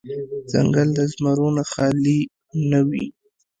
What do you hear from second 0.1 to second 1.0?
ـ ځنګل د